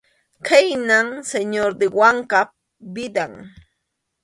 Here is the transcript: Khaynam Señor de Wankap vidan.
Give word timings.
Khaynam 0.47 1.07
Señor 1.33 1.71
de 1.79 1.87
Wankap 1.97 2.49
vidan. 2.95 3.33